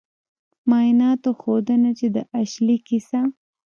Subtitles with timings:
[0.69, 3.19] معایناتو ښوده چې د اشلي کیسه